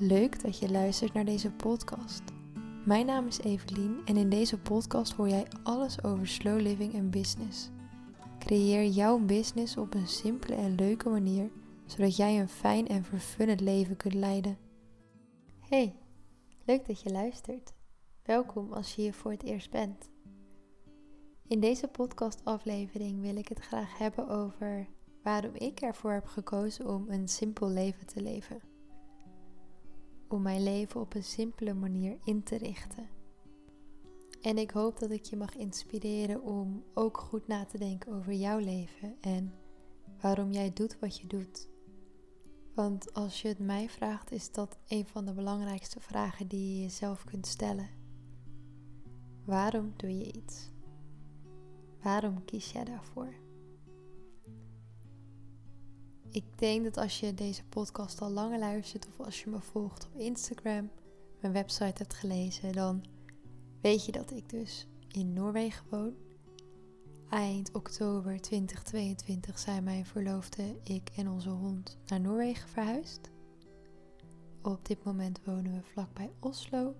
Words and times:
Leuk 0.00 0.42
dat 0.42 0.58
je 0.58 0.70
luistert 0.70 1.12
naar 1.12 1.24
deze 1.24 1.50
podcast. 1.50 2.22
Mijn 2.84 3.06
naam 3.06 3.26
is 3.26 3.38
Evelien 3.38 4.00
en 4.04 4.16
in 4.16 4.28
deze 4.30 4.58
podcast 4.58 5.12
hoor 5.12 5.28
jij 5.28 5.46
alles 5.62 6.04
over 6.04 6.26
slow 6.26 6.60
living 6.60 6.94
en 6.94 7.10
business. 7.10 7.70
Creëer 8.38 8.86
jouw 8.86 9.18
business 9.18 9.76
op 9.76 9.94
een 9.94 10.08
simpele 10.08 10.54
en 10.54 10.74
leuke 10.74 11.08
manier, 11.08 11.50
zodat 11.86 12.16
jij 12.16 12.40
een 12.40 12.48
fijn 12.48 12.88
en 12.88 13.04
vervullend 13.04 13.60
leven 13.60 13.96
kunt 13.96 14.14
leiden. 14.14 14.58
Hey, 15.60 15.96
leuk 16.64 16.86
dat 16.86 17.00
je 17.00 17.10
luistert. 17.10 17.72
Welkom 18.22 18.72
als 18.72 18.94
je 18.94 19.02
hier 19.02 19.14
voor 19.14 19.30
het 19.30 19.42
eerst 19.42 19.70
bent. 19.70 20.10
In 21.46 21.60
deze 21.60 21.88
podcastaflevering 21.88 23.20
wil 23.20 23.36
ik 23.36 23.48
het 23.48 23.60
graag 23.60 23.98
hebben 23.98 24.28
over 24.28 24.88
waarom 25.22 25.54
ik 25.54 25.80
ervoor 25.80 26.12
heb 26.12 26.26
gekozen 26.26 26.86
om 26.86 27.04
een 27.08 27.28
simpel 27.28 27.68
leven 27.68 28.06
te 28.06 28.22
leven 28.22 28.67
om 30.28 30.42
mijn 30.42 30.62
leven 30.62 31.00
op 31.00 31.14
een 31.14 31.24
simpele 31.24 31.74
manier 31.74 32.18
in 32.24 32.42
te 32.42 32.56
richten. 32.56 33.08
En 34.42 34.58
ik 34.58 34.70
hoop 34.70 34.98
dat 34.98 35.10
ik 35.10 35.24
je 35.24 35.36
mag 35.36 35.56
inspireren 35.56 36.42
om 36.42 36.84
ook 36.94 37.18
goed 37.18 37.46
na 37.46 37.64
te 37.64 37.78
denken 37.78 38.12
over 38.12 38.32
jouw 38.32 38.58
leven 38.58 39.16
en 39.20 39.54
waarom 40.20 40.52
jij 40.52 40.72
doet 40.72 40.98
wat 40.98 41.18
je 41.18 41.26
doet. 41.26 41.68
Want 42.74 43.14
als 43.14 43.42
je 43.42 43.48
het 43.48 43.58
mij 43.58 43.88
vraagt, 43.88 44.32
is 44.32 44.52
dat 44.52 44.78
een 44.88 45.06
van 45.06 45.24
de 45.24 45.32
belangrijkste 45.32 46.00
vragen 46.00 46.48
die 46.48 46.74
je 46.74 46.82
jezelf 46.82 47.24
kunt 47.24 47.46
stellen. 47.46 47.88
Waarom 49.44 49.92
doe 49.96 50.18
je 50.18 50.32
iets? 50.32 50.70
Waarom 52.02 52.44
kies 52.44 52.72
jij 52.72 52.84
daarvoor? 52.84 53.34
Ik 56.30 56.44
denk 56.56 56.84
dat 56.84 56.96
als 56.96 57.20
je 57.20 57.34
deze 57.34 57.64
podcast 57.64 58.20
al 58.20 58.30
langer 58.30 58.58
luistert 58.58 59.06
of 59.06 59.26
als 59.26 59.42
je 59.42 59.50
me 59.50 59.60
volgt 59.60 60.06
op 60.06 60.20
Instagram, 60.20 60.90
mijn 61.40 61.52
website 61.52 61.94
hebt 62.02 62.14
gelezen, 62.14 62.72
dan 62.72 63.04
weet 63.80 64.04
je 64.04 64.12
dat 64.12 64.30
ik 64.30 64.48
dus 64.48 64.86
in 65.08 65.32
Noorwegen 65.32 65.84
woon. 65.90 66.14
Eind 67.28 67.72
oktober 67.72 68.40
2022 68.40 69.58
zijn 69.58 69.84
mijn 69.84 70.06
verloofde, 70.06 70.76
ik 70.82 71.10
en 71.16 71.28
onze 71.28 71.50
hond 71.50 71.98
naar 72.06 72.20
Noorwegen 72.20 72.68
verhuisd. 72.68 73.30
Op 74.62 74.86
dit 74.86 75.04
moment 75.04 75.40
wonen 75.44 75.72
we 75.72 75.82
vlakbij 75.82 76.30
Oslo. 76.40 76.94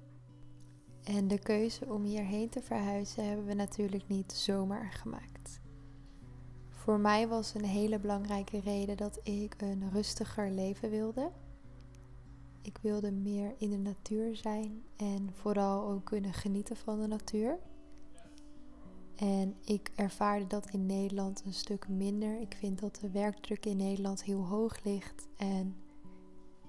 En 1.02 1.28
de 1.28 1.38
keuze 1.38 1.86
om 1.86 2.04
hierheen 2.04 2.48
te 2.48 2.62
verhuizen 2.62 3.26
hebben 3.26 3.46
we 3.46 3.54
natuurlijk 3.54 4.08
niet 4.08 4.32
zomaar 4.32 4.92
gemaakt. 4.92 5.60
Voor 6.89 7.00
mij 7.00 7.28
was 7.28 7.55
een 7.55 7.64
hele 7.64 7.98
belangrijke 7.98 8.61
reden 8.61 8.97
dat 8.97 9.20
ik 9.22 9.55
een 9.58 9.91
rustiger 9.92 10.50
leven 10.50 10.91
wilde. 10.91 11.31
Ik 12.62 12.78
wilde 12.83 13.11
meer 13.11 13.55
in 13.58 13.70
de 13.70 13.77
natuur 13.77 14.36
zijn 14.36 14.83
en 14.97 15.31
vooral 15.33 15.89
ook 15.89 16.05
kunnen 16.05 16.33
genieten 16.33 16.77
van 16.77 17.00
de 17.00 17.06
natuur. 17.06 17.59
En 19.16 19.56
ik 19.64 19.91
ervaarde 19.94 20.47
dat 20.47 20.70
in 20.70 20.86
Nederland 20.86 21.42
een 21.44 21.53
stuk 21.53 21.89
minder. 21.89 22.41
Ik 22.41 22.56
vind 22.59 22.81
dat 22.81 22.98
de 23.00 23.11
werkdruk 23.11 23.66
in 23.66 23.77
Nederland 23.77 24.25
heel 24.25 24.44
hoog 24.47 24.84
ligt. 24.84 25.28
En 25.36 25.77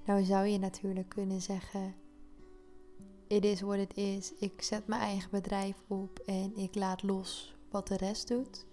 nou 0.06 0.24
zou 0.24 0.46
je 0.46 0.60
natuurlijk 0.60 1.10
kunnen 1.10 1.42
zeggen: 1.42 1.96
It 3.28 3.46
is 3.46 3.62
what 3.62 3.78
it 3.78 3.98
is. 3.98 4.34
Ik 4.34 4.62
zet 4.62 4.88
mijn 4.88 5.02
eigen 5.02 5.30
bedrijf 5.32 5.84
op 5.88 6.20
en 6.26 6.58
ik 6.58 6.76
laat 6.76 7.04
los 7.04 7.56
wat 7.70 7.88
de 7.88 7.98
rest 7.98 8.28
doet. 8.28 8.68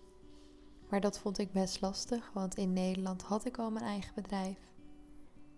Maar 0.88 1.00
dat 1.00 1.18
vond 1.18 1.38
ik 1.38 1.52
best 1.52 1.80
lastig, 1.80 2.30
want 2.32 2.54
in 2.54 2.72
Nederland 2.72 3.22
had 3.22 3.44
ik 3.44 3.58
al 3.58 3.70
mijn 3.70 3.84
eigen 3.84 4.14
bedrijf. 4.14 4.58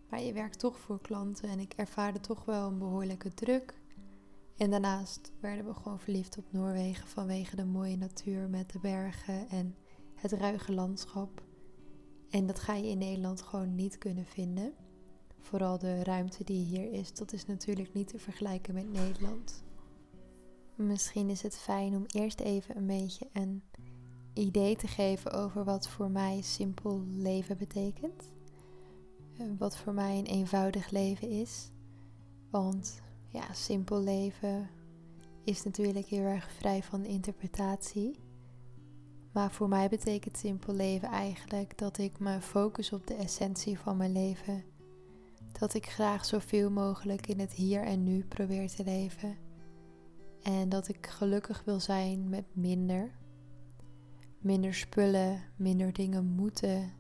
Maar 0.09 0.21
je 0.21 0.33
werkt 0.33 0.59
toch 0.59 0.79
voor 0.79 1.01
klanten 1.01 1.49
en 1.49 1.59
ik 1.59 1.73
ervaarde 1.73 2.21
toch 2.21 2.45
wel 2.45 2.69
een 2.69 2.79
behoorlijke 2.79 3.35
druk. 3.35 3.75
En 4.57 4.71
daarnaast 4.71 5.33
werden 5.41 5.67
we 5.67 5.75
gewoon 5.75 6.01
verliefd 6.01 6.39
op 6.39 6.53
Noorwegen 6.53 7.07
vanwege 7.07 7.57
de 7.57 7.65
mooie 7.65 7.97
natuur 7.97 8.49
met 8.49 8.73
de 8.73 8.79
bergen 8.79 9.49
en 9.49 9.77
het 10.15 10.33
ruige 10.33 10.73
landschap. 10.73 11.43
En 12.31 12.47
dat 12.47 12.59
ga 12.59 12.75
je 12.75 12.89
in 12.89 12.99
Nederland 12.99 13.43
gewoon 13.43 13.75
niet 13.75 13.99
kunnen 13.99 14.25
vinden. 14.25 14.73
Vooral 15.39 15.79
de 15.79 16.05
ruimte 16.05 16.45
die 16.45 16.65
hier 16.65 16.93
is, 16.93 17.15
dat 17.15 17.33
is 17.33 17.47
natuurlijk 17.47 17.95
niet 17.95 18.09
te 18.09 18.19
vergelijken 18.19 18.75
met 18.75 18.93
Nederland. 18.93 19.65
Misschien 20.75 21.31
is 21.31 21.43
het 21.43 21.57
fijn 21.57 21.97
om 21.97 22.05
eerst 22.07 22.41
even 22.41 22.77
een 22.77 22.87
beetje 22.87 23.29
een 23.33 23.63
idee 24.39 24.77
te 24.77 24.87
geven 24.87 25.33
over 25.33 25.65
wat 25.65 25.89
voor 25.89 26.11
mij 26.11 26.41
simpel 26.41 27.03
leven 27.17 27.57
betekent. 27.57 28.31
Eh, 29.39 29.47
wat 29.59 29.77
voor 29.77 29.93
mij 29.93 30.19
een 30.19 30.27
eenvoudig 30.27 30.91
leven 30.91 31.31
is. 31.31 31.71
Want 32.51 33.03
ja, 33.29 33.53
simpel 33.53 34.01
leven 34.01 34.71
is 35.45 35.63
natuurlijk 35.63 36.07
heel 36.07 36.25
erg 36.25 36.51
vrij 36.53 36.83
van 36.83 37.05
interpretatie. 37.05 38.19
Maar 39.33 39.51
voor 39.51 39.69
mij 39.69 39.89
betekent 39.89 40.37
simpel 40.37 40.75
leven 40.75 41.09
eigenlijk 41.09 41.79
dat 41.79 41.99
ik 41.99 42.19
me 42.19 42.41
focus 42.41 42.93
op 42.93 43.07
de 43.07 43.15
essentie 43.15 43.79
van 43.79 43.97
mijn 43.97 44.13
leven. 44.13 44.65
Dat 45.53 45.75
ik 45.75 45.87
graag 45.87 46.25
zoveel 46.25 46.71
mogelijk 46.71 47.27
in 47.27 47.41
het 47.41 47.53
hier 47.53 47.83
en 47.83 48.05
nu 48.05 48.25
probeer 48.25 48.69
te 48.69 48.85
leven. 48.85 49.37
En 50.43 50.69
dat 50.69 50.89
ik 50.89 51.07
gelukkig 51.07 51.63
wil 51.65 51.81
zijn 51.81 52.29
met 52.29 52.45
minder 52.53 53.11
minder 54.39 54.75
spullen, 54.75 55.43
minder 55.57 55.93
dingen 55.93 56.25
moeten, 56.25 56.93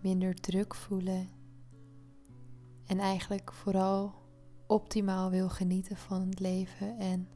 minder 0.00 0.34
druk 0.34 0.74
voelen. 0.74 1.28
En 2.86 2.98
eigenlijk 2.98 3.52
vooral 3.52 4.14
optimaal 4.66 5.30
wil 5.30 5.48
genieten 5.48 5.96
van 5.96 6.28
het 6.28 6.40
leven 6.40 6.98
en 6.98 7.28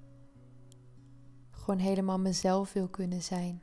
gewoon 1.50 1.78
helemaal 1.80 2.18
mezelf 2.18 2.72
wil 2.72 2.88
kunnen 2.88 3.22
zijn. 3.22 3.62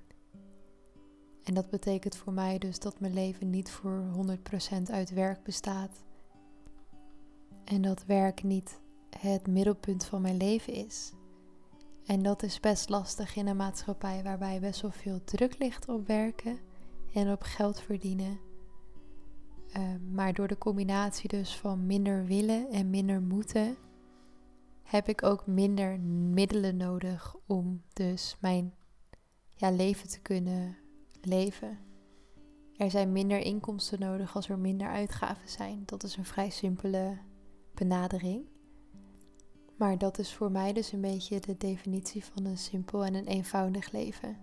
En 1.43 1.53
dat 1.53 1.69
betekent 1.69 2.15
voor 2.15 2.33
mij 2.33 2.57
dus 2.57 2.79
dat 2.79 2.99
mijn 2.99 3.13
leven 3.13 3.49
niet 3.49 3.71
voor 3.71 4.03
100% 4.79 4.81
uit 4.83 5.09
werk 5.09 5.43
bestaat. 5.43 6.03
En 7.63 7.81
dat 7.81 8.05
werk 8.05 8.43
niet 8.43 8.79
het 9.19 9.47
middelpunt 9.47 10.05
van 10.05 10.21
mijn 10.21 10.37
leven 10.37 10.73
is. 10.73 11.13
En 12.05 12.23
dat 12.23 12.43
is 12.43 12.59
best 12.59 12.89
lastig 12.89 13.35
in 13.35 13.47
een 13.47 13.55
maatschappij 13.55 14.23
waarbij 14.23 14.59
best 14.59 14.81
wel 14.81 14.91
veel 14.91 15.23
druk 15.23 15.57
ligt 15.59 15.89
op 15.89 16.07
werken 16.07 16.59
en 17.13 17.31
op 17.31 17.41
geld 17.41 17.81
verdienen. 17.81 18.39
Ehm, 19.71 20.13
maar 20.13 20.33
door 20.33 20.47
de 20.47 20.57
combinatie 20.57 21.29
dus 21.29 21.55
van 21.55 21.85
minder 21.85 22.25
willen 22.25 22.69
en 22.69 22.89
minder 22.89 23.21
moeten, 23.21 23.77
heb 24.83 25.07
ik 25.07 25.23
ook 25.23 25.47
minder 25.47 25.99
middelen 25.99 26.77
nodig 26.77 27.35
om 27.45 27.81
dus 27.93 28.37
mijn 28.39 28.73
ja, 29.55 29.71
leven 29.71 30.09
te 30.09 30.19
kunnen 30.19 30.77
leven. 31.21 31.79
Er 32.77 32.91
zijn 32.91 33.11
minder 33.11 33.39
inkomsten 33.39 33.99
nodig 33.99 34.35
als 34.35 34.49
er 34.49 34.59
minder 34.59 34.87
uitgaven 34.87 35.49
zijn. 35.49 35.83
Dat 35.85 36.03
is 36.03 36.15
een 36.17 36.25
vrij 36.25 36.49
simpele 36.49 37.17
benadering. 37.73 38.52
Maar 39.77 39.97
dat 39.97 40.19
is 40.19 40.33
voor 40.33 40.51
mij 40.51 40.73
dus 40.73 40.91
een 40.91 41.01
beetje 41.01 41.39
de 41.39 41.57
definitie 41.57 42.25
van 42.25 42.45
een 42.45 42.57
simpel 42.57 43.05
en 43.05 43.13
een 43.13 43.27
eenvoudig 43.27 43.91
leven. 43.91 44.37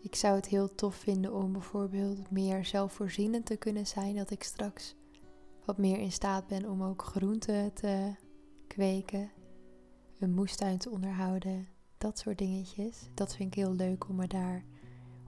Ik 0.00 0.14
zou 0.14 0.36
het 0.36 0.46
heel 0.46 0.74
tof 0.74 0.94
vinden 0.94 1.34
om 1.34 1.52
bijvoorbeeld 1.52 2.30
meer 2.30 2.64
zelfvoorzienend 2.64 3.46
te 3.46 3.56
kunnen 3.56 3.86
zijn. 3.86 4.16
Dat 4.16 4.30
ik 4.30 4.42
straks 4.42 4.94
wat 5.64 5.78
meer 5.78 5.98
in 5.98 6.12
staat 6.12 6.46
ben 6.46 6.70
om 6.70 6.82
ook 6.82 7.02
groenten 7.02 7.72
te 7.72 8.14
kweken, 8.66 9.30
een 10.18 10.34
moestuin 10.34 10.78
te 10.78 10.90
onderhouden, 10.90 11.68
dat 11.98 12.18
soort 12.18 12.38
dingetjes. 12.38 13.08
Dat 13.14 13.36
vind 13.36 13.56
ik 13.56 13.62
heel 13.62 13.74
leuk 13.74 14.08
om 14.08 14.16
me, 14.16 14.26
daar, 14.26 14.64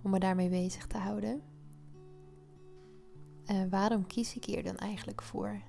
om 0.02 0.10
me 0.10 0.18
daarmee 0.18 0.48
bezig 0.48 0.86
te 0.86 0.98
houden. 0.98 1.42
En 3.44 3.70
waarom 3.70 4.06
kies 4.06 4.36
ik 4.36 4.44
hier 4.44 4.62
dan 4.62 4.76
eigenlijk 4.76 5.22
voor? 5.22 5.62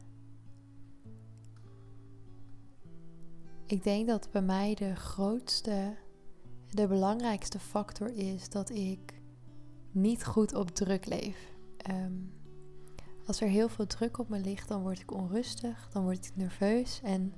Ik 3.66 3.84
denk 3.84 4.08
dat 4.08 4.28
bij 4.32 4.42
mij 4.42 4.74
de 4.76 4.96
grootste, 4.96 5.96
de 6.70 6.88
belangrijkste 6.88 7.60
factor 7.60 8.10
is 8.10 8.50
dat 8.50 8.70
ik 8.70 9.22
niet 9.92 10.26
goed 10.26 10.54
op 10.54 10.70
druk 10.70 11.06
leef. 11.06 11.52
Ehm, 11.78 12.14
als 13.26 13.42
er 13.42 13.48
heel 13.48 13.70
veel 13.70 13.88
druk 13.88 14.18
op 14.18 14.30
me 14.30 14.40
ligt, 14.40 14.68
dan 14.68 14.82
word 14.82 15.00
ik 15.00 15.12
onrustig, 15.12 15.90
dan 15.92 16.04
word 16.04 16.26
ik 16.26 16.36
nerveus 16.36 17.00
en 17.04 17.34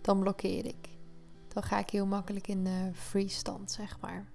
dan 0.00 0.20
blokkeer 0.20 0.66
ik. 0.66 0.88
Dan 1.48 1.62
ga 1.62 1.78
ik 1.78 1.90
heel 1.90 2.06
makkelijk 2.06 2.48
in 2.48 2.64
de 2.64 2.90
freestand, 2.92 3.70
zeg 3.70 4.00
maar. 4.00 4.26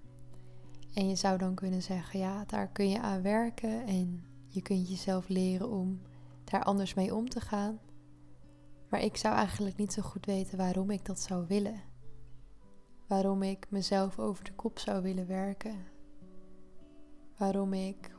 En 0.94 1.10
je 1.10 1.16
zou 1.16 1.38
dan 1.38 1.56
kunnen 1.56 1.82
zeggen, 1.82 2.20
ja, 2.20 2.44
daar 2.46 2.68
kun 2.68 2.90
je 2.90 3.02
aan 3.02 3.22
werken 3.22 3.86
en 3.86 4.24
je 4.48 4.62
kunt 4.62 4.90
jezelf 4.90 5.28
leren 5.28 5.70
om 5.70 6.02
daar 6.44 6.64
anders 6.64 6.94
mee 6.94 7.16
om 7.16 7.30
te 7.30 7.42
gaan. 7.42 7.80
Maar 8.90 9.02
ik 9.02 9.18
zou 9.18 9.36
eigenlijk 9.36 9.78
niet 9.78 9.94
zo 9.94 10.02
goed 10.02 10.26
weten 10.26 10.58
waarom 10.58 10.90
ik 10.90 11.06
dat 11.06 11.20
zou 11.20 11.46
willen. 11.48 11.82
Waarom 13.08 13.44
ik 13.44 13.68
mezelf 13.70 14.20
over 14.20 14.44
de 14.44 14.54
kop 14.54 14.80
zou 14.80 15.02
willen 15.02 15.28
werken. 15.28 15.76
Waarom 17.38 17.74
ik 17.74 18.12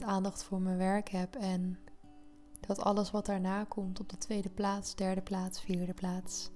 100% 0.00 0.04
aandacht 0.04 0.42
voor 0.42 0.60
mijn 0.60 0.76
werk 0.76 1.08
heb 1.08 1.34
en 1.34 1.78
dat 2.60 2.80
alles 2.80 3.10
wat 3.10 3.26
daarna 3.26 3.64
komt 3.64 4.00
op 4.00 4.08
de 4.08 4.18
tweede 4.18 4.50
plaats, 4.50 4.94
derde 4.94 5.20
plaats, 5.22 5.60
vierde 5.60 5.94
plaats 5.94 6.50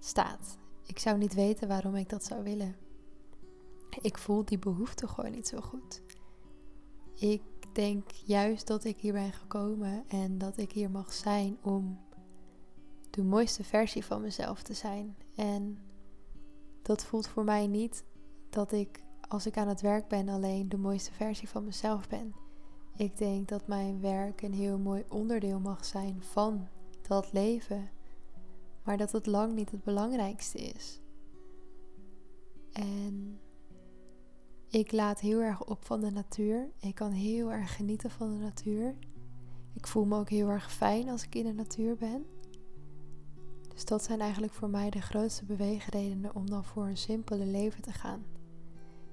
staat. 0.00 0.58
Ik 0.86 0.98
zou 0.98 1.18
niet 1.18 1.34
weten 1.34 1.68
waarom 1.68 1.96
ik 1.96 2.08
dat 2.08 2.24
zou 2.24 2.42
willen. 2.42 2.76
Ik 4.00 4.18
voel 4.18 4.44
die 4.44 4.58
behoefte 4.58 5.08
gewoon 5.08 5.30
niet 5.30 5.48
zo 5.48 5.60
goed. 5.60 6.02
Ik 7.14 7.42
denk 7.72 8.10
juist 8.10 8.66
dat 8.66 8.84
ik 8.84 9.00
hier 9.00 9.12
ben 9.12 9.32
gekomen 9.32 10.04
en 10.08 10.38
dat 10.38 10.58
ik 10.58 10.72
hier 10.72 10.90
mag 10.90 11.12
zijn 11.12 11.58
om 11.62 11.98
de 13.10 13.22
mooiste 13.22 13.64
versie 13.64 14.04
van 14.04 14.20
mezelf 14.20 14.62
te 14.62 14.74
zijn. 14.74 15.16
En 15.34 15.78
dat 16.82 17.04
voelt 17.04 17.26
voor 17.26 17.44
mij 17.44 17.66
niet 17.66 18.04
dat 18.50 18.72
ik 18.72 19.02
als 19.28 19.46
ik 19.46 19.56
aan 19.56 19.68
het 19.68 19.80
werk 19.80 20.08
ben 20.08 20.28
alleen 20.28 20.68
de 20.68 20.76
mooiste 20.76 21.12
versie 21.12 21.48
van 21.48 21.64
mezelf 21.64 22.08
ben. 22.08 22.34
Ik 22.96 23.16
denk 23.16 23.48
dat 23.48 23.66
mijn 23.66 24.00
werk 24.00 24.42
een 24.42 24.52
heel 24.52 24.78
mooi 24.78 25.04
onderdeel 25.08 25.60
mag 25.60 25.84
zijn 25.84 26.22
van 26.22 26.68
dat 27.08 27.32
leven, 27.32 27.90
maar 28.82 28.96
dat 28.96 29.12
het 29.12 29.26
lang 29.26 29.54
niet 29.54 29.70
het 29.70 29.84
belangrijkste 29.84 30.58
is. 30.58 31.00
En 32.72 33.40
ik 34.68 34.92
laat 34.92 35.20
heel 35.20 35.40
erg 35.40 35.64
op 35.64 35.84
van 35.84 36.00
de 36.00 36.10
natuur. 36.10 36.70
Ik 36.80 36.94
kan 36.94 37.10
heel 37.10 37.52
erg 37.52 37.76
genieten 37.76 38.10
van 38.10 38.32
de 38.32 38.38
natuur. 38.38 38.94
Ik 39.74 39.86
voel 39.86 40.04
me 40.04 40.18
ook 40.18 40.30
heel 40.30 40.48
erg 40.48 40.72
fijn 40.72 41.08
als 41.08 41.24
ik 41.24 41.34
in 41.34 41.44
de 41.44 41.52
natuur 41.52 41.96
ben. 41.96 42.24
Dus 43.74 43.84
dat 43.84 44.04
zijn 44.04 44.20
eigenlijk 44.20 44.52
voor 44.52 44.70
mij 44.70 44.90
de 44.90 45.00
grootste 45.00 45.44
beweegredenen 45.44 46.34
om 46.34 46.50
dan 46.50 46.64
voor 46.64 46.86
een 46.86 46.96
simpele 46.96 47.44
leven 47.44 47.82
te 47.82 47.92
gaan. 47.92 48.24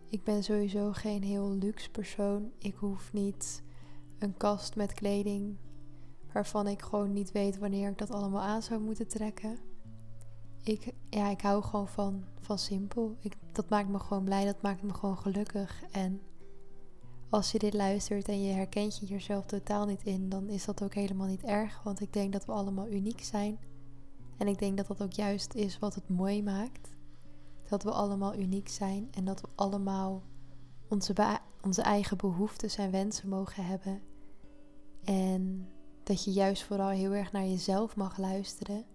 Ik 0.10 0.24
ben 0.24 0.44
sowieso 0.44 0.92
geen 0.92 1.24
heel 1.24 1.52
luxe 1.52 1.92
persoon. 1.92 2.52
Ik 2.58 2.76
hoef 2.76 3.14
niet 3.14 3.64
een 4.20 4.38
kast 4.38 4.76
met 4.76 4.94
kleding 4.94 5.58
waarvan 6.34 6.68
ik 6.68 6.82
gewoon 6.82 7.14
niet 7.14 7.32
weet 7.32 7.58
wanneer 7.58 7.90
ik 7.90 7.98
dat 7.98 8.12
allemaal 8.12 8.42
aan 8.42 8.62
zou 8.62 8.82
moeten 8.82 9.08
trekken. 9.08 9.58
Ik, 10.64 10.94
ja, 11.10 11.30
ik 11.30 11.42
hou 11.42 11.64
gewoon 11.64 11.88
van, 11.88 12.24
van 12.40 12.60
simpel. 12.60 13.16
Ik, 13.20 13.38
dat 13.52 13.70
maakt 13.70 13.90
me 13.90 14.00
gewoon 14.00 14.24
blij, 14.24 14.46
dat 14.46 14.62
maakt 14.62 14.82
me 14.82 14.94
gewoon 14.94 15.18
gelukkig. 15.18 15.84
En 15.92 16.22
als 17.30 17.52
je 17.52 17.60
dit 17.60 17.74
luistert 17.74 18.28
en 18.28 18.44
je 18.44 18.54
herkent 18.54 18.98
je 18.98 19.06
jezelf 19.06 19.46
totaal 19.46 19.86
niet 19.86 20.04
in, 20.04 20.30
dan 20.30 20.50
is 20.50 20.66
dat 20.66 20.84
ook 20.84 20.94
helemaal 20.94 21.28
niet 21.28 21.44
erg. 21.44 21.84
Want 21.84 22.02
ik 22.02 22.14
denk 22.14 22.34
dat 22.34 22.46
we 22.46 22.52
allemaal 22.52 22.88
uniek 22.88 23.24
zijn. 23.24 23.60
En 24.38 24.48
ik 24.48 24.60
denk 24.60 24.78
dat 24.78 24.88
dat 24.88 25.02
ook 25.02 25.12
juist 25.12 25.54
is 25.54 25.80
wat 25.80 25.96
het 25.96 26.10
mooi 26.10 26.44
maakt. 26.44 26.96
Dat 27.70 27.84
we 27.84 27.92
allemaal 27.92 28.36
uniek 28.36 28.70
zijn 28.70 29.08
en 29.12 29.26
dat 29.26 29.42
we 29.42 29.48
allemaal 29.56 30.24
onze, 30.90 31.40
onze 31.62 31.82
eigen 31.82 32.18
behoeftes 32.18 32.76
en 32.76 32.92
wensen 32.92 33.30
mogen 33.30 33.66
hebben. 33.66 34.02
En 35.04 35.70
dat 36.04 36.24
je 36.24 36.32
juist 36.32 36.64
vooral 36.64 36.90
heel 36.90 37.14
erg 37.14 37.32
naar 37.32 37.46
jezelf 37.46 37.96
mag 37.96 38.18
luisteren. 38.18 38.86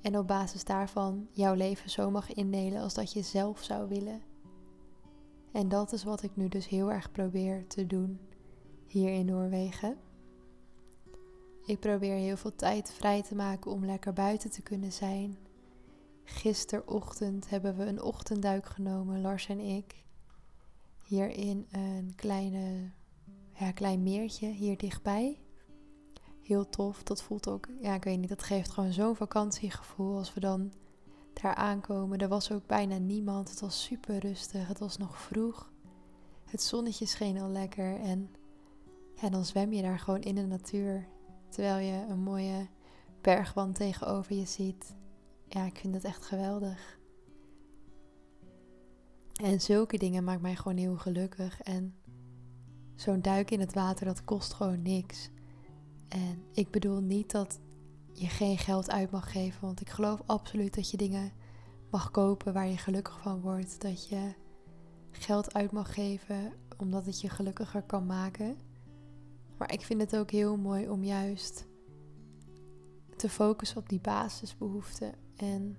En 0.00 0.18
op 0.18 0.26
basis 0.26 0.64
daarvan 0.64 1.28
jouw 1.30 1.54
leven 1.54 1.90
zo 1.90 2.10
mag 2.10 2.32
indelen 2.32 2.82
als 2.82 2.94
dat 2.94 3.12
je 3.12 3.22
zelf 3.22 3.62
zou 3.62 3.88
willen. 3.88 4.22
En 5.52 5.68
dat 5.68 5.92
is 5.92 6.04
wat 6.04 6.22
ik 6.22 6.36
nu 6.36 6.48
dus 6.48 6.68
heel 6.68 6.92
erg 6.92 7.12
probeer 7.12 7.66
te 7.66 7.86
doen 7.86 8.20
hier 8.86 9.12
in 9.12 9.26
Noorwegen. 9.26 9.96
Ik 11.70 11.80
probeer 11.80 12.14
heel 12.14 12.36
veel 12.36 12.54
tijd 12.54 12.92
vrij 12.92 13.22
te 13.22 13.34
maken 13.34 13.70
om 13.70 13.84
lekker 13.84 14.12
buiten 14.12 14.50
te 14.50 14.62
kunnen 14.62 14.92
zijn. 14.92 15.38
Gisterochtend 16.24 17.50
hebben 17.50 17.76
we 17.76 17.84
een 17.84 18.02
ochtendduik 18.02 18.66
genomen, 18.66 19.20
Lars 19.20 19.48
en 19.48 19.60
ik. 19.60 20.04
Hier 21.04 21.30
in 21.30 21.66
een 21.70 22.12
kleine, 22.16 22.90
ja, 23.52 23.72
klein 23.72 24.02
meertje 24.02 24.46
hier 24.46 24.76
dichtbij. 24.76 25.40
Heel 26.42 26.68
tof. 26.68 27.02
Dat 27.02 27.22
voelt 27.22 27.48
ook, 27.48 27.68
ja, 27.80 27.94
ik 27.94 28.04
weet 28.04 28.18
niet, 28.18 28.28
dat 28.28 28.42
geeft 28.42 28.70
gewoon 28.70 28.92
zo'n 28.92 29.16
vakantiegevoel 29.16 30.16
als 30.16 30.34
we 30.34 30.40
dan 30.40 30.72
daar 31.32 31.54
aankomen. 31.54 32.18
Er 32.18 32.28
was 32.28 32.52
ook 32.52 32.66
bijna 32.66 32.98
niemand. 32.98 33.50
Het 33.50 33.60
was 33.60 33.82
super 33.82 34.18
rustig. 34.18 34.68
Het 34.68 34.78
was 34.78 34.96
nog 34.96 35.20
vroeg. 35.20 35.72
Het 36.44 36.62
zonnetje 36.62 37.06
scheen 37.06 37.40
al 37.40 37.50
lekker. 37.50 38.00
En 38.00 38.30
dan 39.30 39.44
zwem 39.44 39.72
je 39.72 39.82
daar 39.82 39.98
gewoon 39.98 40.22
in 40.22 40.34
de 40.34 40.46
natuur. 40.46 41.08
Terwijl 41.50 41.86
je 41.86 42.06
een 42.08 42.22
mooie 42.22 42.68
bergwand 43.20 43.74
tegenover 43.74 44.36
je 44.36 44.44
ziet. 44.44 44.94
Ja, 45.48 45.64
ik 45.64 45.78
vind 45.78 45.94
het 45.94 46.04
echt 46.04 46.24
geweldig. 46.24 46.98
En 49.42 49.60
zulke 49.60 49.98
dingen 49.98 50.24
maakt 50.24 50.42
mij 50.42 50.56
gewoon 50.56 50.76
heel 50.76 50.96
gelukkig. 50.96 51.60
En 51.60 51.94
zo'n 52.94 53.20
duik 53.20 53.50
in 53.50 53.60
het 53.60 53.74
water, 53.74 54.06
dat 54.06 54.24
kost 54.24 54.52
gewoon 54.52 54.82
niks. 54.82 55.30
En 56.08 56.42
ik 56.52 56.70
bedoel 56.70 57.00
niet 57.00 57.30
dat 57.30 57.60
je 58.12 58.26
geen 58.26 58.58
geld 58.58 58.90
uit 58.90 59.10
mag 59.10 59.32
geven. 59.32 59.60
Want 59.60 59.80
ik 59.80 59.88
geloof 59.88 60.22
absoluut 60.26 60.74
dat 60.74 60.90
je 60.90 60.96
dingen 60.96 61.32
mag 61.90 62.10
kopen 62.10 62.52
waar 62.52 62.68
je 62.68 62.76
gelukkig 62.76 63.20
van 63.20 63.40
wordt. 63.40 63.80
Dat 63.80 64.08
je 64.08 64.34
geld 65.10 65.54
uit 65.54 65.72
mag 65.72 65.94
geven 65.94 66.52
omdat 66.76 67.06
het 67.06 67.20
je 67.20 67.28
gelukkiger 67.28 67.82
kan 67.82 68.06
maken. 68.06 68.56
Maar 69.60 69.72
ik 69.72 69.80
vind 69.80 70.00
het 70.00 70.16
ook 70.16 70.30
heel 70.30 70.56
mooi 70.56 70.88
om 70.88 71.04
juist 71.04 71.66
te 73.16 73.28
focussen 73.28 73.76
op 73.76 73.88
die 73.88 74.00
basisbehoeften 74.00 75.14
en 75.36 75.76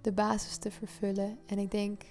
de 0.00 0.12
basis 0.12 0.56
te 0.56 0.70
vervullen. 0.70 1.38
En 1.46 1.58
ik 1.58 1.70
denk 1.70 2.02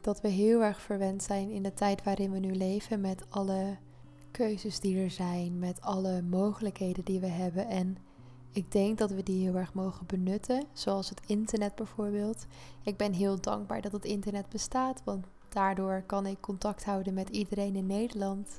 dat 0.00 0.20
we 0.20 0.28
heel 0.28 0.62
erg 0.62 0.80
verwend 0.80 1.22
zijn 1.22 1.50
in 1.50 1.62
de 1.62 1.74
tijd 1.74 2.02
waarin 2.02 2.30
we 2.30 2.38
nu 2.38 2.52
leven 2.52 3.00
met 3.00 3.30
alle 3.30 3.76
keuzes 4.30 4.80
die 4.80 4.98
er 4.98 5.10
zijn, 5.10 5.58
met 5.58 5.80
alle 5.80 6.22
mogelijkheden 6.22 7.04
die 7.04 7.20
we 7.20 7.26
hebben. 7.26 7.66
En 7.66 7.96
ik 8.52 8.72
denk 8.72 8.98
dat 8.98 9.10
we 9.10 9.22
die 9.22 9.42
heel 9.42 9.56
erg 9.56 9.74
mogen 9.74 10.06
benutten, 10.06 10.64
zoals 10.72 11.08
het 11.08 11.20
internet 11.26 11.74
bijvoorbeeld. 11.74 12.46
Ik 12.82 12.96
ben 12.96 13.12
heel 13.12 13.40
dankbaar 13.40 13.80
dat 13.80 13.92
het 13.92 14.04
internet 14.04 14.48
bestaat, 14.48 15.02
want 15.04 15.26
daardoor 15.48 16.02
kan 16.06 16.26
ik 16.26 16.40
contact 16.40 16.84
houden 16.84 17.14
met 17.14 17.28
iedereen 17.28 17.76
in 17.76 17.86
Nederland 17.86 18.58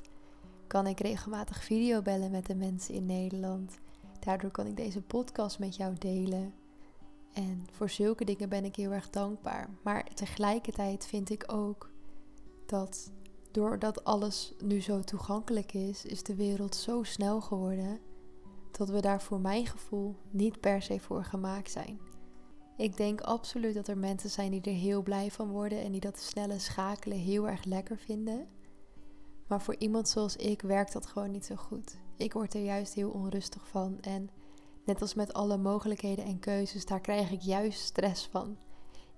kan 0.66 0.86
ik 0.86 1.00
regelmatig 1.00 1.64
videobellen 1.64 2.30
met 2.30 2.46
de 2.46 2.54
mensen 2.54 2.94
in 2.94 3.06
Nederland. 3.06 3.78
Daardoor 4.20 4.50
kan 4.50 4.66
ik 4.66 4.76
deze 4.76 5.02
podcast 5.02 5.58
met 5.58 5.76
jou 5.76 5.94
delen. 5.98 6.54
En 7.32 7.66
voor 7.70 7.90
zulke 7.90 8.24
dingen 8.24 8.48
ben 8.48 8.64
ik 8.64 8.76
heel 8.76 8.92
erg 8.92 9.10
dankbaar. 9.10 9.68
Maar 9.82 10.04
tegelijkertijd 10.14 11.06
vind 11.06 11.30
ik 11.30 11.44
ook 11.46 11.90
dat 12.66 13.10
doordat 13.50 14.04
alles 14.04 14.54
nu 14.64 14.80
zo 14.80 15.00
toegankelijk 15.00 15.72
is, 15.72 16.04
is 16.04 16.22
de 16.22 16.34
wereld 16.34 16.74
zo 16.74 17.02
snel 17.02 17.40
geworden 17.40 17.98
dat 18.70 18.88
we 18.88 19.00
daar 19.00 19.22
voor 19.22 19.40
mijn 19.40 19.66
gevoel 19.66 20.16
niet 20.30 20.60
per 20.60 20.82
se 20.82 21.00
voor 21.00 21.24
gemaakt 21.24 21.70
zijn. 21.70 22.00
Ik 22.76 22.96
denk 22.96 23.20
absoluut 23.20 23.74
dat 23.74 23.88
er 23.88 23.98
mensen 23.98 24.30
zijn 24.30 24.50
die 24.50 24.60
er 24.60 24.72
heel 24.72 25.02
blij 25.02 25.30
van 25.30 25.48
worden 25.48 25.82
en 25.82 25.92
die 25.92 26.00
dat 26.00 26.18
snelle 26.18 26.58
schakelen 26.58 27.18
heel 27.18 27.48
erg 27.48 27.64
lekker 27.64 27.98
vinden. 27.98 28.46
Maar 29.46 29.62
voor 29.62 29.76
iemand 29.78 30.08
zoals 30.08 30.36
ik 30.36 30.62
werkt 30.62 30.92
dat 30.92 31.06
gewoon 31.06 31.30
niet 31.30 31.46
zo 31.46 31.56
goed. 31.56 31.96
Ik 32.16 32.32
word 32.32 32.54
er 32.54 32.64
juist 32.64 32.94
heel 32.94 33.10
onrustig 33.10 33.68
van. 33.68 34.00
En 34.00 34.30
net 34.84 35.00
als 35.00 35.14
met 35.14 35.32
alle 35.32 35.56
mogelijkheden 35.56 36.24
en 36.24 36.38
keuzes, 36.38 36.86
daar 36.86 37.00
krijg 37.00 37.30
ik 37.30 37.40
juist 37.40 37.80
stress 37.80 38.26
van. 38.26 38.56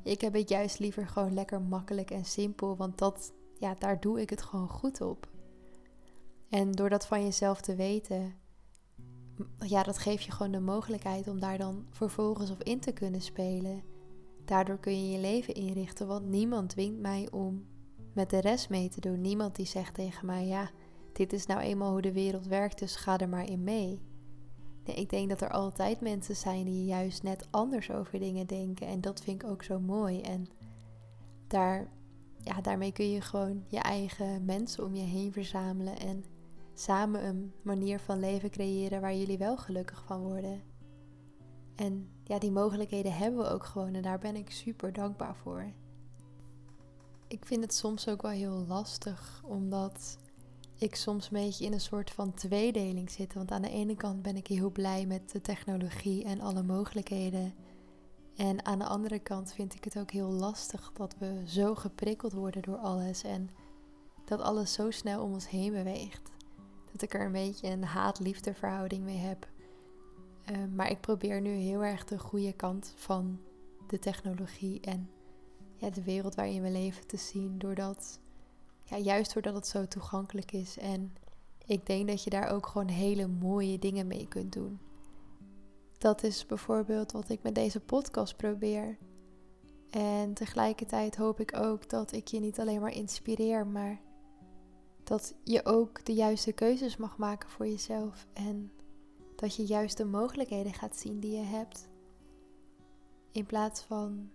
Ik 0.02 0.20
heb 0.20 0.32
het 0.32 0.48
juist 0.48 0.78
liever 0.78 1.06
gewoon 1.06 1.34
lekker 1.34 1.60
makkelijk 1.60 2.10
en 2.10 2.24
simpel, 2.24 2.76
want 2.76 2.98
dat, 2.98 3.32
ja, 3.58 3.74
daar 3.74 4.00
doe 4.00 4.20
ik 4.20 4.30
het 4.30 4.42
gewoon 4.42 4.68
goed 4.68 5.00
op. 5.00 5.28
En 6.48 6.72
door 6.72 6.88
dat 6.88 7.06
van 7.06 7.22
jezelf 7.22 7.60
te 7.60 7.74
weten, 7.74 8.34
ja, 9.58 9.82
dat 9.82 9.98
geeft 9.98 10.24
je 10.24 10.30
gewoon 10.30 10.52
de 10.52 10.60
mogelijkheid 10.60 11.28
om 11.28 11.40
daar 11.40 11.58
dan 11.58 11.86
vervolgens 11.90 12.50
op 12.50 12.62
in 12.62 12.80
te 12.80 12.92
kunnen 12.92 13.20
spelen. 13.20 13.82
Daardoor 14.44 14.78
kun 14.78 15.02
je 15.06 15.12
je 15.12 15.18
leven 15.18 15.54
inrichten, 15.54 16.06
want 16.06 16.26
niemand 16.26 16.68
dwingt 16.68 17.00
mij 17.00 17.28
om 17.30 17.66
met 18.18 18.30
de 18.30 18.40
rest 18.40 18.68
mee 18.70 18.88
te 18.88 19.00
doen. 19.00 19.20
Niemand 19.20 19.56
die 19.56 19.66
zegt 19.66 19.94
tegen 19.94 20.26
mij: 20.26 20.46
ja, 20.46 20.70
dit 21.12 21.32
is 21.32 21.46
nou 21.46 21.60
eenmaal 21.60 21.90
hoe 21.90 22.02
de 22.02 22.12
wereld 22.12 22.46
werkt, 22.46 22.78
dus 22.78 22.96
ga 22.96 23.18
er 23.18 23.28
maar 23.28 23.50
in 23.50 23.64
mee. 23.64 24.00
Nee, 24.84 24.96
ik 24.96 25.10
denk 25.10 25.28
dat 25.28 25.40
er 25.40 25.50
altijd 25.50 26.00
mensen 26.00 26.36
zijn 26.36 26.64
die 26.64 26.84
juist 26.84 27.22
net 27.22 27.46
anders 27.50 27.90
over 27.90 28.18
dingen 28.18 28.46
denken. 28.46 28.86
En 28.86 29.00
dat 29.00 29.20
vind 29.20 29.42
ik 29.42 29.48
ook 29.48 29.62
zo 29.62 29.80
mooi. 29.80 30.20
En 30.20 30.46
daar, 31.46 31.88
ja, 32.38 32.60
daarmee 32.60 32.92
kun 32.92 33.10
je 33.10 33.20
gewoon 33.20 33.64
je 33.66 33.78
eigen 33.78 34.44
mensen 34.44 34.84
om 34.84 34.94
je 34.94 35.02
heen 35.02 35.32
verzamelen. 35.32 35.98
En 35.98 36.24
samen 36.74 37.26
een 37.26 37.52
manier 37.62 38.00
van 38.00 38.20
leven 38.20 38.50
creëren 38.50 39.00
waar 39.00 39.16
jullie 39.16 39.38
wel 39.38 39.56
gelukkig 39.56 40.04
van 40.06 40.20
worden. 40.20 40.62
En 41.74 42.08
ja, 42.24 42.38
die 42.38 42.52
mogelijkheden 42.52 43.12
hebben 43.12 43.40
we 43.40 43.48
ook 43.48 43.64
gewoon. 43.64 43.94
En 43.94 44.02
daar 44.02 44.18
ben 44.18 44.36
ik 44.36 44.50
super 44.50 44.92
dankbaar 44.92 45.36
voor 45.36 45.72
ik 47.28 47.44
vind 47.44 47.62
het 47.62 47.74
soms 47.74 48.08
ook 48.08 48.22
wel 48.22 48.30
heel 48.30 48.64
lastig, 48.68 49.42
omdat 49.44 50.18
ik 50.78 50.94
soms 50.94 51.24
een 51.24 51.42
beetje 51.42 51.64
in 51.64 51.72
een 51.72 51.80
soort 51.80 52.10
van 52.10 52.34
tweedeling 52.34 53.10
zit. 53.10 53.34
Want 53.34 53.50
aan 53.50 53.62
de 53.62 53.70
ene 53.70 53.96
kant 53.96 54.22
ben 54.22 54.36
ik 54.36 54.46
heel 54.46 54.70
blij 54.70 55.06
met 55.06 55.30
de 55.32 55.40
technologie 55.40 56.24
en 56.24 56.40
alle 56.40 56.62
mogelijkheden. 56.62 57.54
En 58.36 58.64
aan 58.64 58.78
de 58.78 58.84
andere 58.84 59.18
kant 59.18 59.52
vind 59.52 59.74
ik 59.74 59.84
het 59.84 59.98
ook 59.98 60.10
heel 60.10 60.30
lastig 60.30 60.92
dat 60.92 61.14
we 61.18 61.42
zo 61.46 61.74
geprikkeld 61.74 62.32
worden 62.32 62.62
door 62.62 62.76
alles 62.76 63.22
en 63.22 63.50
dat 64.24 64.40
alles 64.40 64.72
zo 64.72 64.90
snel 64.90 65.22
om 65.22 65.32
ons 65.32 65.48
heen 65.48 65.72
beweegt. 65.72 66.30
dat 66.92 67.02
ik 67.02 67.14
er 67.14 67.24
een 67.24 67.32
beetje 67.32 67.68
een 67.68 67.84
haat-liefde 67.84 68.54
verhouding 68.54 69.04
mee 69.04 69.16
heb. 69.16 69.48
Ehm, 70.44 70.74
maar 70.74 70.90
ik 70.90 71.00
probeer 71.00 71.40
nu 71.40 71.50
heel 71.50 71.84
erg 71.84 72.04
de 72.04 72.18
goede 72.18 72.52
kant 72.52 72.92
van 72.96 73.40
de 73.88 73.98
technologie 73.98 74.80
en 74.80 75.10
ja, 75.78 75.90
de 75.90 76.02
wereld 76.02 76.34
waarin 76.34 76.62
we 76.62 76.70
leven 76.70 77.06
te 77.06 77.16
zien. 77.16 77.58
Doordat, 77.58 78.18
ja, 78.84 78.98
juist 78.98 79.34
doordat 79.34 79.54
het 79.54 79.66
zo 79.66 79.88
toegankelijk 79.88 80.52
is. 80.52 80.78
En 80.78 81.12
ik 81.66 81.86
denk 81.86 82.08
dat 82.08 82.24
je 82.24 82.30
daar 82.30 82.50
ook 82.50 82.66
gewoon 82.66 82.88
hele 82.88 83.26
mooie 83.26 83.78
dingen 83.78 84.06
mee 84.06 84.28
kunt 84.28 84.52
doen. 84.52 84.78
Dat 85.98 86.22
is 86.22 86.46
bijvoorbeeld 86.46 87.12
wat 87.12 87.28
ik 87.28 87.42
met 87.42 87.54
deze 87.54 87.80
podcast 87.80 88.36
probeer. 88.36 88.98
En 89.90 90.34
tegelijkertijd 90.34 91.16
hoop 91.16 91.40
ik 91.40 91.56
ook 91.56 91.88
dat 91.88 92.12
ik 92.12 92.28
je 92.28 92.40
niet 92.40 92.60
alleen 92.60 92.80
maar 92.80 92.94
inspireer, 92.94 93.66
maar 93.66 94.00
dat 95.04 95.34
je 95.44 95.64
ook 95.64 96.04
de 96.04 96.14
juiste 96.14 96.52
keuzes 96.52 96.96
mag 96.96 97.16
maken 97.16 97.50
voor 97.50 97.66
jezelf. 97.66 98.26
En 98.32 98.72
dat 99.36 99.54
je 99.56 99.64
juist 99.64 99.96
de 99.96 100.04
mogelijkheden 100.04 100.74
gaat 100.74 100.96
zien 100.96 101.20
die 101.20 101.36
je 101.36 101.44
hebt. 101.44 101.88
In 103.32 103.46
plaats 103.46 103.80
van 103.80 104.30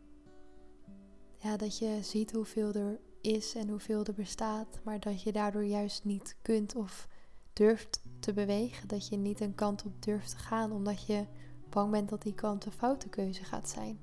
ja, 1.43 1.57
dat 1.57 1.77
je 1.77 1.99
ziet 2.01 2.31
hoeveel 2.31 2.73
er 2.73 2.99
is 3.21 3.55
en 3.55 3.69
hoeveel 3.69 4.03
er 4.03 4.13
bestaat, 4.13 4.79
maar 4.83 4.99
dat 4.99 5.21
je 5.21 5.31
daardoor 5.31 5.63
juist 5.65 6.03
niet 6.03 6.37
kunt 6.41 6.75
of 6.75 7.07
durft 7.53 8.01
te 8.19 8.33
bewegen. 8.33 8.87
Dat 8.87 9.07
je 9.07 9.17
niet 9.17 9.39
een 9.39 9.55
kant 9.55 9.85
op 9.85 10.03
durft 10.03 10.29
te 10.29 10.37
gaan, 10.37 10.71
omdat 10.71 11.05
je 11.05 11.25
bang 11.69 11.91
bent 11.91 12.09
dat 12.09 12.21
die 12.21 12.33
kant 12.33 12.65
een 12.65 12.71
foute 12.71 13.09
keuze 13.09 13.43
gaat 13.43 13.69
zijn. 13.69 13.99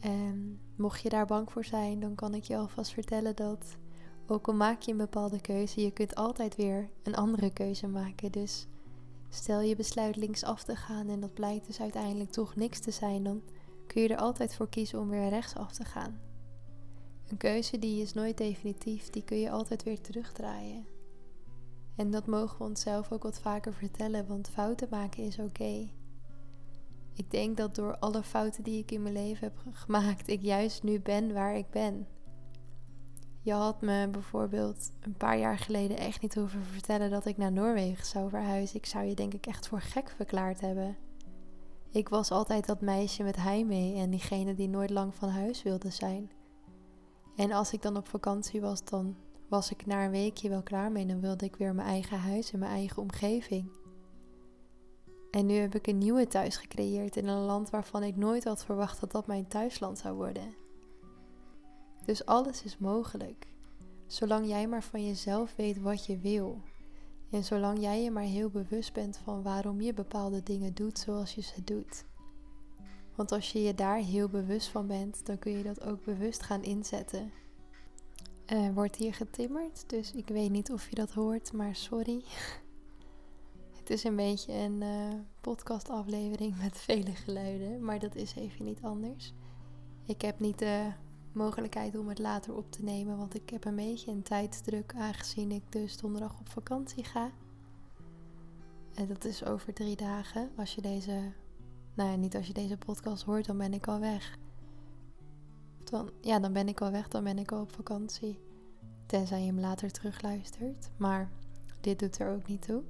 En 0.00 0.60
mocht 0.76 1.02
je 1.02 1.08
daar 1.08 1.26
bang 1.26 1.52
voor 1.52 1.64
zijn, 1.64 2.00
dan 2.00 2.14
kan 2.14 2.34
ik 2.34 2.44
je 2.44 2.56
alvast 2.56 2.92
vertellen 2.92 3.36
dat 3.36 3.76
ook 4.26 4.48
al 4.48 4.54
maak 4.54 4.80
je 4.80 4.90
een 4.90 4.96
bepaalde 4.96 5.40
keuze, 5.40 5.80
je 5.80 5.90
kunt 5.90 6.14
altijd 6.14 6.56
weer 6.56 6.90
een 7.02 7.14
andere 7.14 7.52
keuze 7.52 7.86
maken. 7.86 8.32
Dus 8.32 8.66
stel 9.28 9.60
je 9.60 9.76
besluit 9.76 10.16
linksaf 10.16 10.62
te 10.62 10.76
gaan 10.76 11.08
en 11.08 11.20
dat 11.20 11.34
blijkt 11.34 11.66
dus 11.66 11.80
uiteindelijk 11.80 12.30
toch 12.30 12.56
niks 12.56 12.78
te 12.78 12.90
zijn, 12.90 13.22
dan 13.22 13.42
kun 13.86 14.02
je 14.02 14.08
er 14.08 14.16
altijd 14.16 14.54
voor 14.54 14.68
kiezen 14.68 15.00
om 15.00 15.08
weer 15.08 15.28
rechtsaf 15.28 15.72
te 15.72 15.84
gaan. 15.84 16.20
Een 17.28 17.36
keuze 17.36 17.78
die 17.78 18.02
is 18.02 18.12
nooit 18.12 18.36
definitief, 18.36 19.10
die 19.10 19.24
kun 19.24 19.38
je 19.38 19.50
altijd 19.50 19.82
weer 19.82 20.00
terugdraaien. 20.00 20.86
En 21.96 22.10
dat 22.10 22.26
mogen 22.26 22.58
we 22.58 22.64
onszelf 22.64 23.12
ook 23.12 23.22
wat 23.22 23.40
vaker 23.40 23.74
vertellen, 23.74 24.26
want 24.26 24.48
fouten 24.48 24.88
maken 24.90 25.24
is 25.24 25.38
oké. 25.38 25.88
Ik 27.14 27.30
denk 27.30 27.56
dat 27.56 27.74
door 27.74 27.98
alle 27.98 28.22
fouten 28.22 28.62
die 28.62 28.78
ik 28.78 28.90
in 28.90 29.02
mijn 29.02 29.14
leven 29.14 29.52
heb 29.52 29.74
gemaakt, 29.74 30.28
ik 30.28 30.42
juist 30.42 30.82
nu 30.82 31.00
ben 31.00 31.32
waar 31.32 31.56
ik 31.56 31.70
ben. 31.70 32.06
Je 33.40 33.52
had 33.52 33.80
me 33.80 34.08
bijvoorbeeld 34.08 34.92
een 35.00 35.16
paar 35.16 35.38
jaar 35.38 35.58
geleden 35.58 35.96
echt 35.96 36.22
niet 36.22 36.34
hoeven 36.34 36.64
vertellen 36.64 37.10
dat 37.10 37.26
ik 37.26 37.36
naar 37.36 37.52
Noorwegen 37.52 38.06
zou 38.06 38.30
verhuizen. 38.30 38.76
Ik 38.76 38.86
zou 38.86 39.04
je 39.04 39.14
denk 39.14 39.34
ik 39.34 39.46
echt 39.46 39.68
voor 39.68 39.80
gek 39.80 40.10
verklaard 40.10 40.60
hebben. 40.60 40.96
Ik 41.94 42.08
was 42.08 42.30
altijd 42.30 42.66
dat 42.66 42.80
meisje 42.80 43.22
met 43.22 43.36
heimwee 43.36 43.94
en 43.94 44.10
diegene 44.10 44.54
die 44.54 44.68
nooit 44.68 44.90
lang 44.90 45.14
van 45.14 45.28
huis 45.28 45.62
wilde 45.62 45.90
zijn. 45.90 46.30
En 47.36 47.52
als 47.52 47.72
ik 47.72 47.82
dan 47.82 47.96
op 47.96 48.08
vakantie 48.08 48.60
was, 48.60 48.84
dan 48.84 49.16
was 49.48 49.70
ik 49.70 49.86
na 49.86 50.04
een 50.04 50.10
weekje 50.10 50.48
wel 50.48 50.62
klaar 50.62 50.92
mee. 50.92 51.06
Dan 51.06 51.20
wilde 51.20 51.44
ik 51.44 51.56
weer 51.56 51.74
mijn 51.74 51.88
eigen 51.88 52.18
huis 52.18 52.52
en 52.52 52.58
mijn 52.58 52.70
eigen 52.72 53.02
omgeving. 53.02 53.70
En 55.30 55.46
nu 55.46 55.54
heb 55.54 55.74
ik 55.74 55.86
een 55.86 55.98
nieuwe 55.98 56.26
thuis 56.26 56.56
gecreëerd 56.56 57.16
in 57.16 57.28
een 57.28 57.44
land 57.44 57.70
waarvan 57.70 58.02
ik 58.02 58.16
nooit 58.16 58.44
had 58.44 58.64
verwacht 58.64 59.00
dat 59.00 59.12
dat 59.12 59.26
mijn 59.26 59.46
thuisland 59.46 59.98
zou 59.98 60.14
worden. 60.14 60.54
Dus 62.04 62.26
alles 62.26 62.64
is 62.64 62.78
mogelijk. 62.78 63.46
Zolang 64.06 64.46
jij 64.46 64.66
maar 64.66 64.82
van 64.82 65.06
jezelf 65.06 65.54
weet 65.56 65.80
wat 65.80 66.06
je 66.06 66.18
wil. 66.18 66.60
En 67.30 67.44
zolang 67.44 67.80
jij 67.80 68.02
je 68.02 68.10
maar 68.10 68.22
heel 68.22 68.50
bewust 68.50 68.92
bent 68.92 69.16
van 69.16 69.42
waarom 69.42 69.80
je 69.80 69.94
bepaalde 69.94 70.42
dingen 70.42 70.74
doet 70.74 70.98
zoals 70.98 71.34
je 71.34 71.40
ze 71.40 71.64
doet. 71.64 72.04
Want 73.14 73.32
als 73.32 73.52
je 73.52 73.62
je 73.62 73.74
daar 73.74 73.98
heel 73.98 74.28
bewust 74.28 74.68
van 74.68 74.86
bent, 74.86 75.26
dan 75.26 75.38
kun 75.38 75.52
je 75.52 75.62
dat 75.62 75.84
ook 75.84 76.04
bewust 76.04 76.42
gaan 76.42 76.62
inzetten. 76.62 77.32
Er 78.44 78.74
wordt 78.74 78.96
hier 78.96 79.14
getimmerd, 79.14 79.88
dus 79.88 80.12
ik 80.12 80.28
weet 80.28 80.50
niet 80.50 80.72
of 80.72 80.88
je 80.88 80.94
dat 80.94 81.12
hoort, 81.12 81.52
maar 81.52 81.76
sorry. 81.76 82.24
Het 83.78 83.90
is 83.90 84.04
een 84.04 84.16
beetje 84.16 84.52
een 84.52 84.80
uh, 84.80 85.14
podcastaflevering 85.40 86.58
met 86.58 86.78
vele 86.88 87.14
geluiden, 87.14 87.84
maar 87.84 87.98
dat 87.98 88.14
is 88.14 88.34
even 88.34 88.64
niet 88.64 88.82
anders. 88.82 89.34
Ik 90.06 90.22
heb 90.22 90.40
niet 90.40 90.58
de 90.58 90.92
mogelijkheid 91.34 91.98
om 91.98 92.08
het 92.08 92.18
later 92.18 92.56
op 92.56 92.70
te 92.70 92.82
nemen, 92.82 93.16
want 93.16 93.34
ik 93.34 93.50
heb 93.50 93.64
een 93.64 93.76
beetje 93.76 94.10
een 94.10 94.22
tijdsdruk 94.22 94.94
aangezien 94.94 95.50
ik 95.50 95.72
dus 95.72 95.96
donderdag 95.96 96.38
op 96.40 96.48
vakantie 96.48 97.04
ga. 97.04 97.30
En 98.94 99.06
dat 99.06 99.24
is 99.24 99.44
over 99.44 99.72
drie 99.72 99.96
dagen. 99.96 100.50
Als 100.56 100.74
je 100.74 100.80
deze, 100.80 101.32
nou 101.94 102.10
ja, 102.10 102.16
niet 102.16 102.36
als 102.36 102.46
je 102.46 102.52
deze 102.52 102.76
podcast 102.76 103.24
hoort, 103.24 103.46
dan 103.46 103.58
ben 103.58 103.72
ik 103.72 103.88
al 103.88 104.00
weg. 104.00 104.38
Dan, 105.84 106.10
ja, 106.20 106.38
dan 106.38 106.52
ben 106.52 106.68
ik 106.68 106.80
al 106.80 106.90
weg, 106.90 107.08
dan 107.08 107.24
ben 107.24 107.38
ik 107.38 107.52
al 107.52 107.60
op 107.60 107.72
vakantie. 107.72 108.38
Tenzij 109.06 109.40
je 109.40 109.46
hem 109.46 109.60
later 109.60 109.90
terugluistert. 109.90 110.90
Maar 110.96 111.30
dit 111.80 111.98
doet 111.98 112.18
er 112.18 112.32
ook 112.32 112.46
niet 112.46 112.62
toe. 112.62 112.82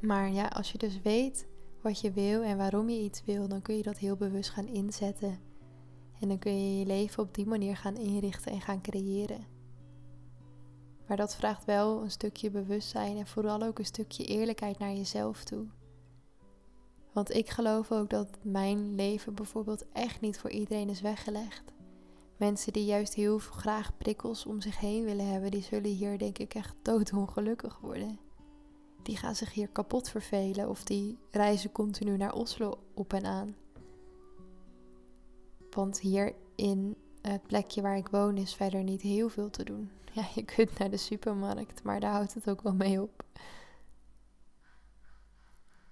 Maar 0.00 0.30
ja, 0.30 0.46
als 0.46 0.72
je 0.72 0.78
dus 0.78 1.02
weet 1.02 1.46
wat 1.80 2.00
je 2.00 2.12
wil 2.12 2.42
en 2.42 2.56
waarom 2.56 2.88
je 2.88 3.00
iets 3.00 3.24
wil, 3.24 3.48
dan 3.48 3.62
kun 3.62 3.76
je 3.76 3.82
dat 3.82 3.98
heel 3.98 4.16
bewust 4.16 4.50
gaan 4.50 4.66
inzetten. 4.66 5.38
En 6.20 6.28
dan 6.28 6.38
kun 6.38 6.52
je 6.52 6.78
je 6.78 6.86
leven 6.86 7.22
op 7.22 7.34
die 7.34 7.46
manier 7.46 7.76
gaan 7.76 7.96
inrichten 7.96 8.52
en 8.52 8.60
gaan 8.60 8.80
creëren. 8.80 9.46
Maar 11.06 11.16
dat 11.16 11.36
vraagt 11.36 11.64
wel 11.64 12.02
een 12.02 12.10
stukje 12.10 12.50
bewustzijn 12.50 13.16
en 13.16 13.26
vooral 13.26 13.62
ook 13.62 13.78
een 13.78 13.84
stukje 13.84 14.24
eerlijkheid 14.24 14.78
naar 14.78 14.92
jezelf 14.92 15.44
toe. 15.44 15.66
Want 17.12 17.34
ik 17.34 17.50
geloof 17.50 17.92
ook 17.92 18.10
dat 18.10 18.28
mijn 18.42 18.94
leven 18.94 19.34
bijvoorbeeld 19.34 19.84
echt 19.92 20.20
niet 20.20 20.38
voor 20.38 20.50
iedereen 20.50 20.88
is 20.88 21.00
weggelegd. 21.00 21.62
Mensen 22.36 22.72
die 22.72 22.84
juist 22.84 23.14
heel 23.14 23.38
graag 23.38 23.96
prikkels 23.96 24.46
om 24.46 24.60
zich 24.60 24.78
heen 24.78 25.04
willen 25.04 25.26
hebben, 25.26 25.50
die 25.50 25.62
zullen 25.62 25.90
hier 25.90 26.18
denk 26.18 26.38
ik 26.38 26.54
echt 26.54 26.74
doodongelukkig 26.82 27.78
worden. 27.78 28.18
Die 29.02 29.16
gaan 29.16 29.34
zich 29.34 29.52
hier 29.52 29.68
kapot 29.68 30.08
vervelen 30.08 30.68
of 30.68 30.84
die 30.84 31.18
reizen 31.30 31.72
continu 31.72 32.16
naar 32.16 32.32
Oslo 32.32 32.78
op 32.94 33.12
en 33.12 33.24
aan. 33.24 33.56
Want 35.74 36.00
hier 36.00 36.34
in 36.54 36.96
het 37.20 37.42
plekje 37.42 37.82
waar 37.82 37.96
ik 37.96 38.08
woon 38.08 38.36
is 38.36 38.54
verder 38.54 38.82
niet 38.82 39.00
heel 39.00 39.28
veel 39.28 39.50
te 39.50 39.64
doen. 39.64 39.90
Ja, 40.12 40.26
je 40.34 40.44
kunt 40.44 40.78
naar 40.78 40.90
de 40.90 40.96
supermarkt, 40.96 41.82
maar 41.82 42.00
daar 42.00 42.12
houdt 42.12 42.34
het 42.34 42.50
ook 42.50 42.62
wel 42.62 42.74
mee 42.74 43.02
op. 43.02 43.24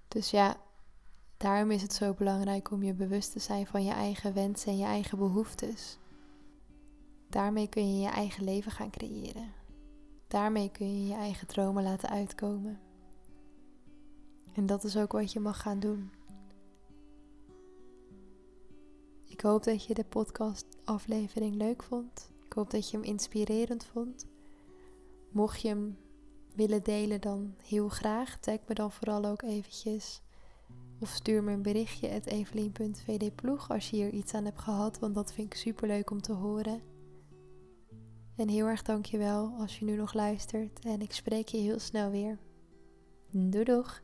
Dus 0.09 0.31
ja, 0.31 0.57
daarom 1.37 1.71
is 1.71 1.83
het 1.83 1.93
zo 1.93 2.15
belangrijk 2.15 2.71
om 2.71 2.83
je 2.83 2.95
bewust 2.95 3.33
te 3.33 3.39
zijn 3.39 3.67
van 3.67 3.85
je 3.85 3.93
eigen 3.93 4.35
wensen 4.35 4.73
en 4.73 4.79
je 4.79 4.85
eigen 4.85 5.19
behoeftes. 5.19 5.99
Daarmee 7.29 7.69
kun 7.69 7.95
je 7.95 8.01
je 8.01 8.09
eigen 8.09 8.45
leven 8.45 8.73
gaan 8.73 8.91
creëren. 8.91 9.53
Daarmee 10.29 10.71
kun 10.71 11.01
je 11.01 11.07
je 11.07 11.15
eigen 11.15 11.47
dromen 11.47 11.83
laten 11.83 12.09
uitkomen. 12.09 12.81
En 14.53 14.67
dat 14.67 14.85
is 14.85 14.97
ook 14.97 15.13
wat 15.13 15.33
je 15.33 15.41
mag 15.41 15.61
gaan 15.61 15.81
doen. 15.81 16.11
Ik 19.33 19.41
hoop 19.41 19.65
dat 19.65 19.85
je 19.85 19.95
de 19.95 20.05
podcast-aflevering 20.05 21.55
leuk 21.55 21.83
vond. 21.83 22.31
Ik 22.45 22.53
hoop 22.53 22.71
dat 22.71 22.91
je 22.91 22.97
hem 22.97 23.07
inspirerend 23.07 23.85
vond. 23.85 24.27
Mocht 25.31 25.61
je 25.61 25.69
hem 25.69 25.99
willen 26.55 26.83
delen, 26.83 27.21
dan 27.21 27.55
heel 27.63 27.89
graag. 27.89 28.39
Tag 28.39 28.59
me 28.69 28.75
dan 28.75 28.93
vooral 28.93 29.25
ook 29.25 29.43
eventjes. 29.43 30.23
Of 31.01 31.09
stuur 31.09 31.43
me 31.43 31.53
een 31.53 31.63
berichtje 31.63 32.11
at 32.11 32.27
evelien.vdploeg 32.27 33.71
als 33.71 33.91
je 33.91 33.97
hier 33.97 34.11
iets 34.11 34.35
aan 34.35 34.45
hebt 34.45 34.61
gehad. 34.61 34.99
Want 34.99 35.15
dat 35.15 35.33
vind 35.33 35.47
ik 35.47 35.59
super 35.59 35.87
leuk 35.89 36.11
om 36.11 36.21
te 36.21 36.33
horen. 36.33 36.83
En 38.37 38.49
heel 38.49 38.67
erg 38.67 38.83
dankjewel 38.83 39.55
als 39.59 39.79
je 39.79 39.85
nu 39.85 39.97
nog 39.97 40.13
luistert. 40.13 40.85
En 40.85 41.01
ik 41.01 41.13
spreek 41.13 41.49
je 41.49 41.59
heel 41.59 41.79
snel 41.79 42.11
weer. 42.11 42.39
Doei 43.31 43.65
doeg! 43.65 44.03